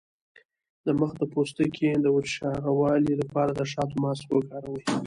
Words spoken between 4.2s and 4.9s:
وکاروئ